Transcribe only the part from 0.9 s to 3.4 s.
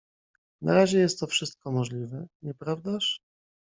jest to wszystko możliwe, nieprawdaż?"